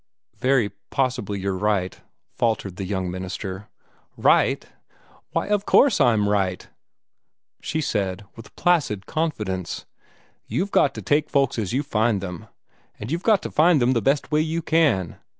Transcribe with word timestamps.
"Very 0.39 0.69
possibly 0.89 1.39
you're 1.39 1.53
right," 1.55 2.01
faltered 2.33 2.77
the 2.77 2.85
young 2.85 3.11
minister. 3.11 3.69
"Right? 4.17 4.65
Why, 5.29 5.45
of 5.45 5.67
course 5.67 6.01
I'm 6.01 6.27
right," 6.27 6.67
she 7.61 7.81
said, 7.81 8.25
with 8.35 8.55
placid 8.55 9.05
confidence. 9.05 9.85
"You've 10.47 10.71
got 10.71 10.95
to 10.95 11.03
take 11.03 11.29
folks 11.29 11.59
as 11.59 11.71
you 11.71 11.83
find 11.83 12.19
them; 12.19 12.47
and 12.99 13.11
you've 13.11 13.21
got 13.21 13.43
to 13.43 13.51
find 13.51 13.79
them 13.79 13.93
the 13.93 14.01
best 14.01 14.31
way 14.31 14.41
you 14.41 14.63
can. 14.63 15.19